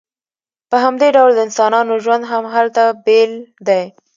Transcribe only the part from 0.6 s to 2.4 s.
په همدې ډول د انسانانو ژوند